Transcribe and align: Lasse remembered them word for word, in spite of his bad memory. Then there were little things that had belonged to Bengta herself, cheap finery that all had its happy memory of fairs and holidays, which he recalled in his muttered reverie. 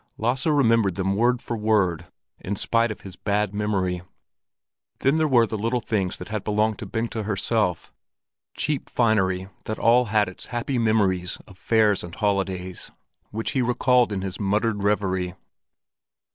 Lasse 0.17 0.47
remembered 0.47 0.95
them 0.95 1.15
word 1.15 1.43
for 1.43 1.55
word, 1.55 2.07
in 2.39 2.55
spite 2.55 2.89
of 2.89 3.01
his 3.01 3.15
bad 3.15 3.53
memory. 3.53 4.01
Then 5.01 5.17
there 5.17 5.27
were 5.27 5.45
little 5.45 5.79
things 5.79 6.17
that 6.17 6.29
had 6.29 6.43
belonged 6.43 6.79
to 6.79 6.87
Bengta 6.87 7.21
herself, 7.23 7.93
cheap 8.57 8.89
finery 8.89 9.47
that 9.65 9.77
all 9.77 10.05
had 10.05 10.27
its 10.27 10.47
happy 10.47 10.79
memory 10.79 11.23
of 11.45 11.55
fairs 11.55 12.03
and 12.03 12.15
holidays, 12.15 12.89
which 13.29 13.51
he 13.51 13.61
recalled 13.61 14.11
in 14.11 14.23
his 14.23 14.39
muttered 14.39 14.81
reverie. 14.81 15.35